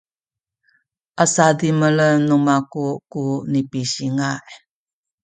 a 1.21 1.25
sadimelen 1.33 2.21
aku 2.57 2.85
ku 3.11 3.23
nipisinga’ 3.51 4.31